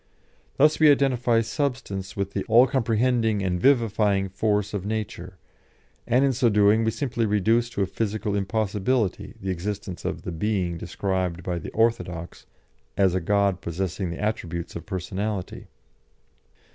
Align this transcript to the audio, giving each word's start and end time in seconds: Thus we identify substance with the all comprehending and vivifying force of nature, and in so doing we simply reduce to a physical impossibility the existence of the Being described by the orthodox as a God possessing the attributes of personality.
Thus 0.57 0.79
we 0.79 0.89
identify 0.89 1.41
substance 1.41 2.17
with 2.17 2.33
the 2.33 2.43
all 2.45 2.65
comprehending 2.65 3.43
and 3.43 3.61
vivifying 3.61 4.29
force 4.29 4.73
of 4.73 4.83
nature, 4.83 5.37
and 6.07 6.25
in 6.25 6.33
so 6.33 6.49
doing 6.49 6.83
we 6.83 6.89
simply 6.89 7.27
reduce 7.27 7.69
to 7.69 7.83
a 7.83 7.85
physical 7.85 8.33
impossibility 8.35 9.35
the 9.39 9.51
existence 9.51 10.03
of 10.03 10.23
the 10.23 10.31
Being 10.31 10.79
described 10.79 11.43
by 11.43 11.59
the 11.59 11.69
orthodox 11.69 12.47
as 12.97 13.13
a 13.13 13.21
God 13.21 13.61
possessing 13.61 14.09
the 14.09 14.19
attributes 14.19 14.75
of 14.75 14.87
personality. 14.87 15.67